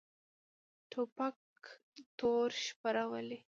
[0.91, 1.37] توپک
[2.17, 3.37] توره شپه راولي.